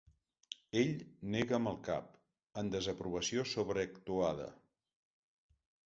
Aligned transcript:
Ell 0.83 0.95
nega 1.35 1.55
amb 1.59 1.71
el 1.73 1.77
cap, 1.89 2.09
en 2.63 2.73
desaprovació 2.79 3.47
sobreactuada. 3.55 4.53